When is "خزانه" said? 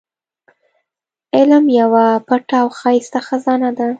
3.27-3.69